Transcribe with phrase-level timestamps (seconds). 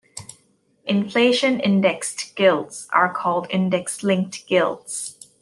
[0.85, 5.27] Inflation-indexed gilts are called "Index-linked gilts".